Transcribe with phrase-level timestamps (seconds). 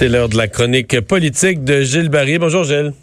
[0.00, 2.38] C'est l'heure de la chronique politique de Gilles Barry.
[2.38, 2.94] Bonjour Gilles.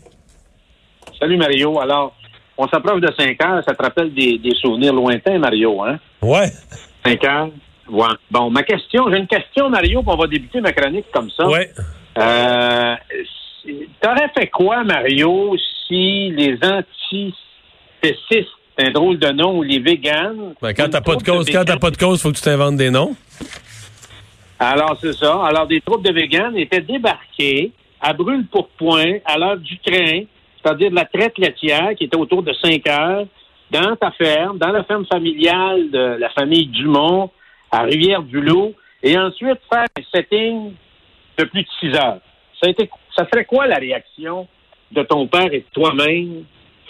[1.19, 1.79] Salut Mario.
[1.79, 2.15] Alors,
[2.57, 3.63] on s'approche de 5 heures.
[3.67, 5.99] Ça te rappelle des, des souvenirs lointains, Mario, hein?
[6.23, 6.47] Ouais.
[7.05, 7.49] 5 heures?
[7.87, 8.07] Ouais.
[8.31, 11.47] Bon, ma question, j'ai une question, Mario, puis on va débuter ma chronique comme ça.
[11.47, 11.69] Ouais.
[12.17, 12.95] Euh,
[14.01, 15.55] T'aurais fait quoi, Mario,
[15.87, 20.55] si les antispécistes, c'est un drôle de nom, ou les véganes...
[20.59, 22.77] Ben, quand t'as pas de cause, quand t'as pas de cause, faut que tu t'inventes
[22.77, 23.15] des noms.
[24.59, 25.43] Alors, c'est ça.
[25.45, 27.71] Alors, des troupes de véganes étaient débarquées
[28.01, 30.23] à brûle-pourpoint à l'heure du train,
[30.61, 33.25] c'est-à-dire de la traite laitière qui était autour de 5 heures,
[33.69, 37.29] dans ta ferme, dans la ferme familiale de la famille Dumont,
[37.71, 40.73] à Rivière-du-Loup, et ensuite faire un setting
[41.37, 42.19] de plus de 6 heures.
[42.61, 44.47] Ça, a été, ça serait quoi la réaction
[44.91, 46.45] de ton père et de toi-même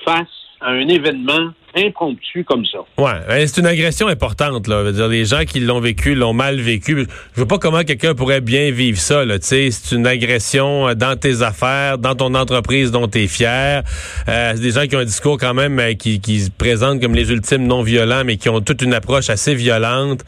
[0.06, 0.28] face
[0.62, 2.80] à un événement impromptu comme ça?
[2.98, 4.92] Ouais, ben, c'est une agression importante là.
[4.92, 7.08] Dire, les gens qui l'ont vécu l'ont mal vécu.
[7.34, 9.26] Je vois pas comment quelqu'un pourrait bien vivre ça.
[9.26, 9.38] Là.
[9.42, 13.84] C'est une agression euh, dans tes affaires, dans ton entreprise dont tu es fier.
[14.28, 17.16] Euh, c'est des gens qui ont un discours quand même euh, qui, se présentent comme
[17.16, 20.24] les ultimes non violents, mais qui ont toute une approche assez violente.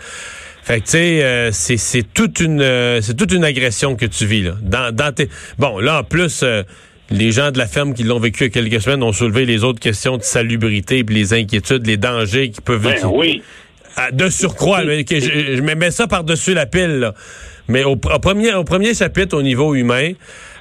[0.64, 2.62] Fait que tu sais, c'est toute une
[3.44, 4.54] agression que tu vis là.
[4.62, 6.44] Dans, tes bon là en plus.
[7.12, 9.46] Les gens de la ferme qui l'ont vécu il y a quelques semaines ont soulevé
[9.46, 13.42] les autres questions de salubrité, puis les inquiétudes, les dangers qui peuvent Ben qui- oui.
[14.14, 17.00] de surcroît, mais je, je me mets ça par-dessus la pile.
[17.00, 17.14] là.
[17.68, 20.12] Mais au, au premier, au premier chapitre, au niveau humain,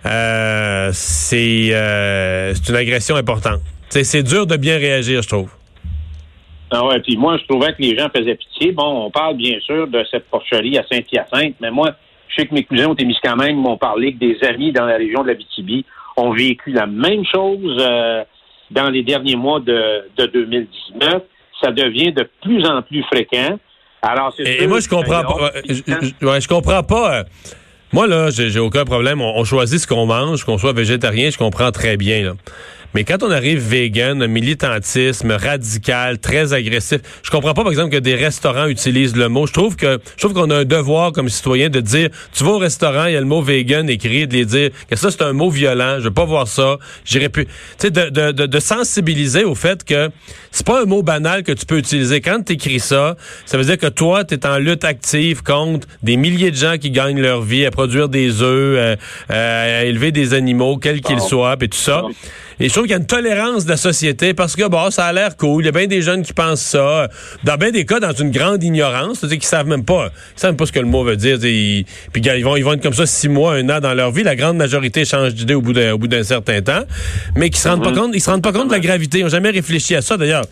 [0.07, 3.61] euh, c'est euh, c'est une agression importante.
[3.91, 5.51] C'est dur de bien réagir, je trouve.
[6.71, 8.73] Ah ouais, puis moi, je trouvais que les gens faisaient pitié.
[8.73, 11.93] Bon, on parle bien sûr de cette porcherie à Saint-Hyacinthe, mais moi,
[12.29, 15.23] je sais que mes cousins au Témiscamingue m'ont parlé que des amis dans la région
[15.23, 15.87] de la BTB
[16.19, 18.23] ont vécu la même chose euh,
[18.71, 21.23] dans les derniers mois de, de 2019.
[21.63, 23.59] Ça devient de plus en plus fréquent.
[24.03, 25.51] Alors, c'est Et, moi, je comprends pas.
[25.69, 27.25] je, je- ouais, je comprends pas.
[27.93, 29.21] moi, là, j'ai j'ai aucun problème.
[29.21, 32.23] On, on choisit ce qu'on mange, qu'on soit végétarien, je comprends très bien.
[32.25, 32.33] Là.
[32.95, 38.01] Mais quand on arrive vegan, militantisme radical, très agressif, je comprends pas, par exemple, que
[38.01, 39.47] des restaurants utilisent le mot.
[39.47, 42.53] Je trouve que je trouve qu'on a un devoir comme citoyen de dire, tu vas
[42.53, 45.23] au restaurant, il y a le mot vegan écrit, de les dire que ça c'est
[45.23, 46.79] un mot violent, je veux pas voir ça.
[47.05, 47.47] J'irai plus.
[47.47, 50.11] Tu sais, de, de, de, de sensibiliser au fait que
[50.51, 52.21] c'est pas un mot banal que tu peux utiliser.
[52.21, 53.17] Quand tu écris ça,
[53.47, 56.79] ça veut dire que toi, tu es en lutte active contre des milliers de gens
[56.79, 58.97] qui gagnent leur vie à produire des œufs, euh,
[59.31, 62.03] euh, à élever des animaux, quels qu'ils soient, et tout ça.
[62.61, 65.05] Et je trouve qu'il y a une tolérance de la société parce que bon, ça
[65.07, 65.63] a l'air cool.
[65.63, 67.09] Il y a bien des jeunes qui pensent ça.
[67.45, 70.51] Dans bien des cas, dans une grande ignorance, c'est-à-dire qu'ils savent même pas, ils savent
[70.51, 71.37] même pas ce que le mot veut dire.
[71.45, 74.11] Ils- puis ils vont, ils vont être comme ça six mois, un an dans leur
[74.11, 74.25] vie.
[74.25, 76.83] La grande majorité change d'idée au bout d'un, certain temps,
[77.37, 79.21] mais qui se rendent pas compte, ils se rendent pas compte de la gravité.
[79.21, 80.17] Ils ont jamais réfléchi à ça.
[80.17, 80.45] D'ailleurs,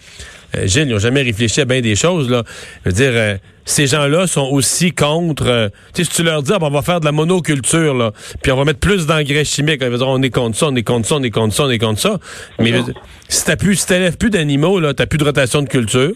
[0.55, 2.31] euh, Gilles, ils n'ont jamais réfléchi à bien des choses.
[2.31, 2.45] Là.
[2.85, 5.47] Je veux dire, euh, ces gens-là sont aussi contre.
[5.47, 7.95] euh, tu sais, si tu leur dis, ah, ben, on va faire de la monoculture,
[7.95, 8.13] là,
[8.43, 10.77] puis on va mettre plus d'engrais chimiques, ils vont dire, on est contre ça, on
[10.77, 12.19] est contre ça, on est contre ça, on est contre ça.
[12.61, 12.95] Mais dire,
[13.29, 16.13] si t'as plus, si t'élèves plus d'animaux, là, t'as plus de rotation de culture.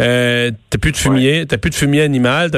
[0.00, 2.50] Euh, t'as plus de fumier, t'as plus de fumier animal.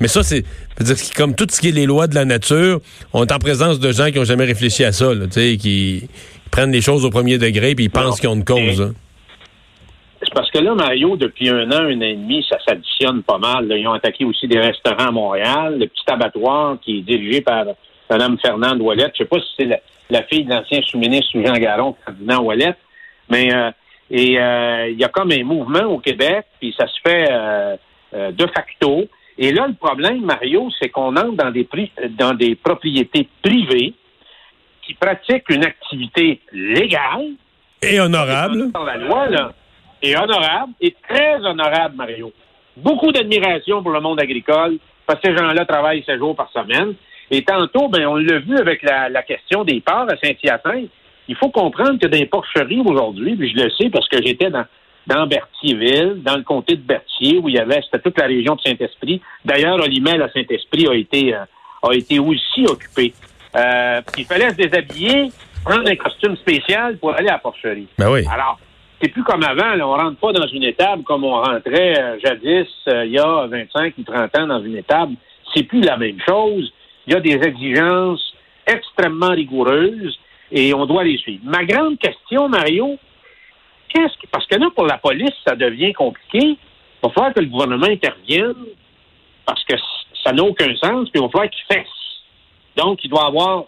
[0.00, 0.44] Mais ça, c'est,
[0.80, 2.80] dire, comme tout ce qui est les lois de la nature,
[3.14, 6.08] on est en présence de gens qui ont jamais réfléchi à ça, là, tu qui
[6.50, 8.80] prennent les choses au premier degré puis ils pensent qu'ils ont une cause.
[8.82, 8.92] hein.
[10.26, 13.38] C'est parce que là, Mario, depuis un an, un an et demi, ça s'additionne pas
[13.38, 13.66] mal.
[13.68, 13.76] là.
[13.76, 17.64] Ils ont attaqué aussi des restaurants à Montréal, le petit abattoir qui est dirigé par
[18.10, 19.12] Mme Fernande Ouellette.
[19.14, 19.78] Je sais pas si c'est la,
[20.10, 22.78] la fille de l'ancien sous-ministre Jean Garon, Ferdinand Ouellette,
[23.30, 23.70] mais euh,
[24.10, 27.76] et euh, il y a comme un mouvement au Québec, puis ça se fait euh,
[28.12, 29.04] de facto.
[29.38, 33.94] Et là, le problème, Mario, c'est qu'on entre dans des pri- dans des propriétés privées
[34.82, 37.32] qui pratiquent une activité légale,
[37.82, 38.70] Et honorable.
[38.72, 39.52] par la loi, là,
[40.02, 42.32] et honorable, et très honorable, Mario.
[42.76, 46.94] Beaucoup d'admiration pour le monde agricole, parce que ces gens-là travaillent 7 jours par semaine.
[47.30, 50.90] Et tantôt, ben, on l'a vu avec la, la question des ports à Saint-Hyacinthe.
[51.28, 54.50] Il faut comprendre que dans les porcheries aujourd'hui, puis je le sais parce que j'étais
[54.50, 54.64] dans,
[55.06, 58.54] dans Berthierville, dans le comté de Berthier, où il y avait, c'était toute la région
[58.54, 59.20] de Saint-Esprit.
[59.44, 61.44] D'ailleurs, Olimel à Saint-Esprit a été, euh,
[61.82, 63.12] a été aussi occupé.
[63.56, 65.30] Euh, il fallait se déshabiller,
[65.64, 67.88] prendre un costume spécial pour aller à la porcherie.
[67.98, 68.24] Ben oui.
[68.30, 68.58] Alors,
[69.00, 69.74] c'est plus comme avant.
[69.74, 73.18] Là, on rentre pas dans une étable comme on rentrait euh, jadis, euh, il y
[73.18, 75.14] a 25 ou 30 ans dans une étable.
[75.54, 76.72] C'est plus la même chose.
[77.06, 78.34] il y a des exigences
[78.66, 80.18] extrêmement rigoureuses
[80.50, 81.42] et on doit les suivre.
[81.44, 82.98] Ma grande question, Mario,
[83.88, 86.40] qu'est-ce que, parce que là, pour la police, ça devient compliqué.
[86.42, 86.58] Il
[87.02, 88.54] va falloir que le gouvernement intervienne
[89.44, 89.74] parce que
[90.24, 91.86] ça n'a aucun sens, puis il va falloir qu'il fasse.
[92.76, 93.64] Donc, il doit avoir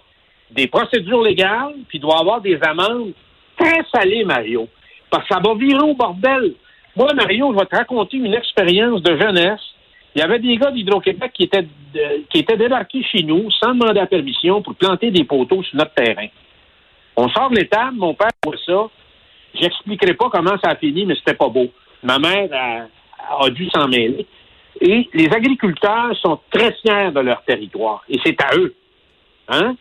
[0.50, 3.12] des procédures légales, puis il doit avoir des amendes
[3.56, 4.68] très salées, Mario.
[5.10, 6.54] Parce que ça va virer au bordel.
[6.96, 9.60] Moi, Mario, je vais te raconter une expérience de jeunesse.
[10.14, 13.72] Il y avait des gars d'Hydro-Québec qui étaient, de- qui étaient débarqués chez nous sans
[13.74, 16.26] demander la permission pour planter des poteaux sur notre terrain.
[17.16, 18.88] On sort de l'étable, mon père voit ça.
[19.54, 21.68] J'expliquerai pas comment ça a fini, mais c'était pas beau.
[22.02, 24.26] Ma mère a, a dû s'en mêler.
[24.80, 28.04] Et les agriculteurs sont très fiers de leur territoire.
[28.08, 28.74] Et c'est à eux.
[29.48, 29.74] Hein?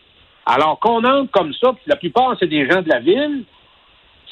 [0.46, 3.44] Alors qu'on entre comme ça, puis la plupart, c'est des gens de la ville,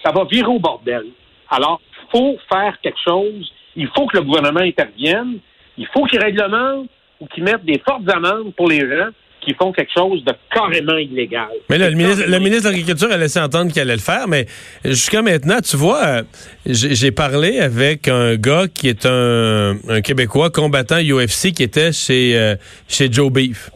[0.07, 1.05] ça va virer au bordel.
[1.51, 3.51] Alors, il faut faire quelque chose.
[3.75, 5.39] Il faut que le gouvernement intervienne.
[5.77, 6.89] Il faut qu'il réglemente
[7.21, 9.11] ou qu'il mette des fortes amendes pour les gens
[9.45, 11.49] qui font quelque chose de carrément illégal.
[11.69, 14.01] Mais là, le ministre, le Carrément ministre de l'Agriculture a laissé entendre qu'il allait le
[14.01, 14.47] faire, mais
[14.85, 16.23] jusqu'à maintenant, tu vois, euh,
[16.67, 22.37] j'ai parlé avec un gars qui est un, un Québécois combattant UFC qui était chez,
[22.37, 22.57] euh,
[22.89, 23.71] chez Joe Beef.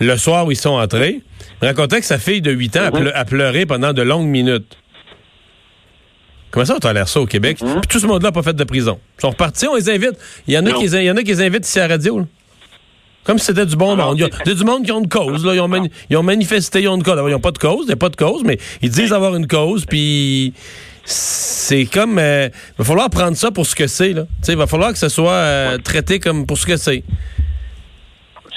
[0.00, 1.20] Le soir où ils sont entrés,
[1.60, 4.76] il racontait que sa fille de 8 ans a pleuré pendant de longues minutes.
[6.56, 7.58] Comment ça, on l'air ça au Québec?
[7.60, 8.98] Puis tout ce monde-là n'a pas fait de prison.
[9.18, 10.12] Ils sont repartis, on les invite.
[10.48, 10.78] Il y en a, Non.
[10.78, 12.20] qui, il y en a qui les invitent ici à la radio.
[12.20, 12.24] là.
[13.24, 14.18] Comme si c'était du bon Alors, monde.
[14.18, 15.44] Il y a, du monde qui ont une cause.
[15.44, 15.54] Là.
[15.54, 17.12] Ils, ont mani- ils ont manifesté, ils ont une cause.
[17.12, 19.12] Alors, Ils n'ont pas de cause, il n'y a pas de cause, mais ils disent
[19.12, 20.54] avoir une cause, puis
[21.04, 22.18] c'est comme...
[22.18, 24.14] euh, il va falloir prendre ça pour ce que c'est.
[24.48, 27.04] Il va falloir que ce soit euh, traité comme pour ce que c'est.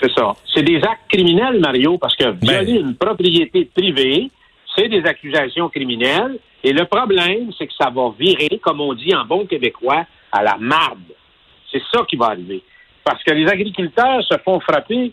[0.01, 0.31] C'est ça.
[0.55, 4.31] C'est des actes criminels, Mario, parce que violer une propriété privée,
[4.73, 6.37] c'est des accusations criminelles.
[6.63, 10.43] Et le problème, c'est que ça va virer, comme on dit en bon québécois, à
[10.43, 10.99] la marde.
[11.71, 12.61] C'est ça qui va arriver.
[13.03, 15.11] Parce que les agriculteurs se font frapper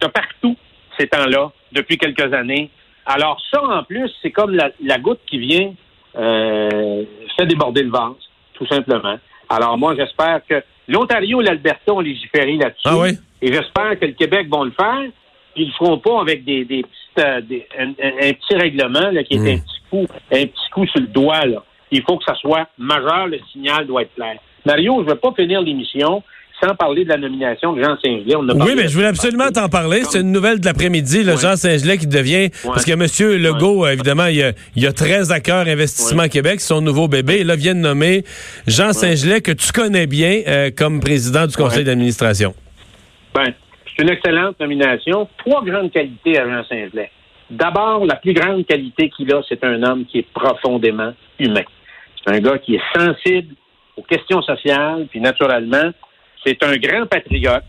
[0.00, 0.56] de partout
[0.98, 2.70] ces temps-là, depuis quelques années.
[3.06, 5.72] Alors ça, en plus, c'est comme la, la goutte qui vient
[6.16, 7.04] euh,
[7.36, 8.14] fait déborder le vase,
[8.54, 9.18] tout simplement.
[9.48, 12.82] Alors moi, j'espère que l'Ontario et l'Alberta ont légiféré là-dessus.
[12.84, 13.10] Ah oui?
[13.42, 15.02] Et j'espère que le Québec vont le faire.
[15.56, 19.10] Ils le feront pas avec des, des petites, euh, des- un, un- un petit règlement
[19.10, 19.46] là, qui est Mm.
[19.46, 21.44] un petit coup, un petit coup sur le doigt.
[21.44, 21.62] Là.
[21.90, 24.36] Il faut que ça soit majeur, le signal doit être clair.
[24.64, 26.22] Mario, je ne vais pas finir l'émission
[26.62, 28.36] sans parler de la nomination de Jean Saint-Gelais.
[28.36, 30.02] Oui, mais je voulais absolument t'en parler.
[30.04, 31.36] C'est une nouvelle de l'après-midi, le.
[31.36, 32.50] Jean Saint-Gelais qui devient...
[32.64, 33.40] Parce que M.
[33.40, 36.28] Legault, euh, évidemment, il a, il a très à cœur Investissement.
[36.28, 37.38] Québec, son nouveau bébé.
[37.40, 38.24] Et là, vient de nommer
[38.66, 42.54] Jean Saint-Gelais, que tu connais bien euh, comme président du conseil d'administration.
[43.34, 43.54] Ben,
[43.96, 45.28] c'est une excellente nomination.
[45.38, 47.10] Trois grandes qualités à Jean Saint-Gelais.
[47.50, 51.64] D'abord, la plus grande qualité qu'il a, c'est un homme qui est profondément humain.
[52.24, 53.54] C'est un gars qui est sensible
[53.96, 55.90] aux questions sociales, puis naturellement,
[56.44, 57.64] c'est un grand patriote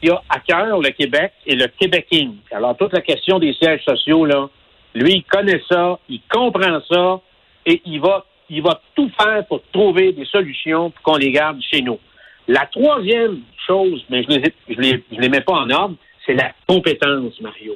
[0.00, 2.36] qui a à cœur le Québec et le Québéking.
[2.52, 4.48] Alors, toute la question des sièges sociaux, là,
[4.94, 7.20] lui, il connaît ça, il comprend ça,
[7.66, 11.60] et il va, il va tout faire pour trouver des solutions pour qu'on les garde
[11.60, 11.98] chez nous.
[12.46, 15.96] La troisième chose, mais je les, ai- je les, je les mets pas en ordre,
[16.24, 17.74] c'est la compétence, Mario.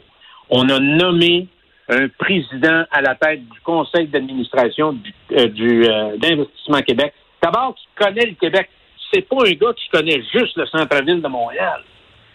[0.51, 1.47] On a nommé
[1.89, 7.15] un président à la tête du conseil d'administration du, euh, du, euh, d'Investissement Québec.
[7.43, 8.69] D'abord, qui connaît le Québec.
[9.13, 11.83] C'est pas un gars qui connaît juste le centre-ville de Montréal.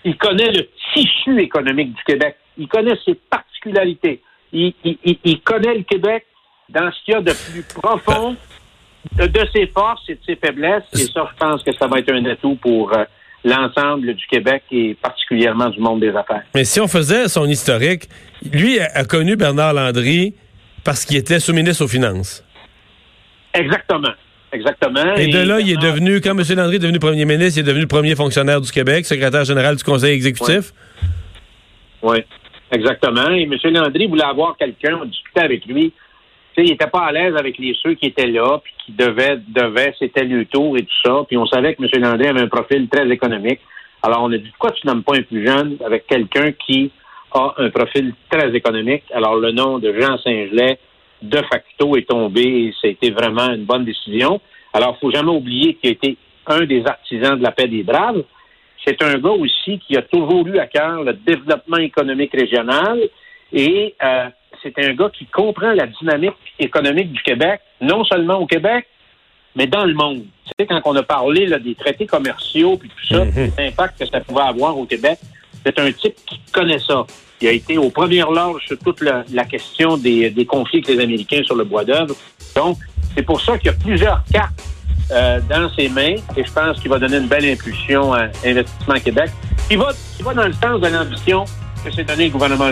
[0.04, 2.36] Il connaît le tissu économique du Québec.
[2.58, 4.22] Il connaît ses particularités.
[4.52, 6.26] Il, il- il- connaît le Québec
[6.70, 8.36] dans ce qu'il y a de plus profond
[9.18, 10.84] de, de ses forces et de ses faiblesses.
[10.94, 13.04] Et ça, je pense que ça va être un atout pour euh,
[13.44, 16.44] l'ensemble du Québec et particulièrement du monde des affaires.
[16.56, 18.10] Mais si on faisait son historique,
[18.52, 20.34] lui a, connu Bernard Landry
[20.84, 22.44] parce qu'il était sous-ministre aux Finances.
[23.54, 24.14] Exactement.
[24.52, 25.16] Exactement.
[25.16, 26.44] Et de là, il est devenu, quand M.
[26.56, 29.84] Landry est devenu premier ministre, il est devenu premier fonctionnaire du Québec, secrétaire général du
[29.84, 30.74] conseil exécutif.
[32.04, 32.20] Oui,
[32.72, 33.32] exactement.
[33.32, 33.56] Et M.
[33.64, 35.92] Landry voulait avoir quelqu'un, on discutait avec lui.
[36.56, 39.40] Sais, il n'était pas à l'aise avec les ceux qui étaient là, puis qui devaient,
[39.48, 41.24] devaient, c'était le tour et tout ça.
[41.28, 42.02] Puis on savait que M.
[42.02, 43.60] Landry avait un profil très économique.
[44.04, 46.92] Alors on a dit, pourquoi tu nommes pas un plus jeune avec quelqu'un qui
[47.34, 49.04] a un profil très économique?
[49.14, 50.78] Alors le nom de Jean Saint-Gelais,
[51.24, 52.42] de facto, est tombé
[52.84, 54.42] et été vraiment une bonne décision.
[54.74, 56.18] Alors, faut jamais oublier qu'il a été
[56.48, 58.24] un des artisans de la paix des braves.
[58.86, 63.00] C'est un gars aussi qui a toujours eu à cœur le développement économique régional
[63.54, 64.28] et euh,
[64.62, 68.86] c'est un gars qui comprend la dynamique économique du Québec, non seulement au Québec,
[69.56, 70.24] mais dans le monde.
[70.46, 73.26] Tu sais, quand on a parlé là, des traités commerciaux puis tout ça,
[73.58, 75.20] l'impact que ça pouvait avoir au Québec,
[75.66, 77.06] c'est un type qui connaît ça.
[77.42, 80.96] Il a été aux premières loges sur toute la, la question des, des conflits avec
[80.96, 82.16] les Américains sur le bois d'œuvre.
[82.56, 82.78] Donc,
[83.16, 84.64] c'est pour ça qu'il y a plusieurs cartes
[85.12, 89.00] euh, dans ses mains et je pense qu'il va donner une belle impulsion à Investissement
[89.04, 89.30] Québec
[89.68, 91.46] qui va, qui va dans le sens de l'ambition
[91.84, 92.70] que s'est donné le gouvernement.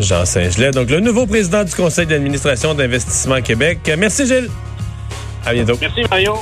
[0.00, 3.78] Jean Saint-Gelais, donc le nouveau président du Conseil d'administration d'Investissement Québec.
[3.98, 4.50] Merci Gilles.
[5.44, 5.76] À bientôt.
[5.80, 6.34] Merci Mario.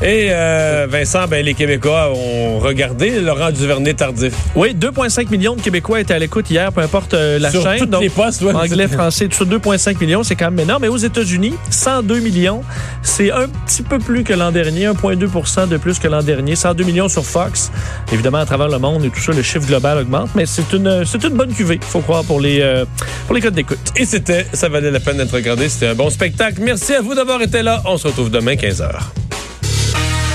[0.00, 4.32] Et euh, Vincent, ben, les Québécois ont regardé Laurent Duvernay tardif.
[4.54, 7.80] Oui, 2,5 millions de Québécois étaient à l'écoute hier, peu importe euh, la Sur chaîne.
[7.80, 8.54] toutes les postes, ouais.
[8.54, 10.82] anglais, français, tout ça, 2,5 millions, c'est quand même énorme.
[10.82, 12.62] Mais aux États-Unis, 102 millions,
[13.02, 16.54] c'est un petit peu plus que l'an dernier, 1,2% de plus que l'an dernier.
[16.54, 17.72] 102 millions sur Fox.
[18.12, 21.04] Évidemment, à travers le monde et tout ça, le chiffre global augmente, mais c'est une,
[21.04, 22.84] c'est une bonne cuvée, faut croire, pour les, euh,
[23.26, 23.78] pour les codes d'écoute.
[23.96, 25.68] Et c'était, ça valait la peine d'être regardé.
[25.68, 26.60] C'était un bon spectacle.
[26.60, 27.82] Merci à vous d'avoir été là.
[27.84, 28.92] On se retrouve demain, 15h.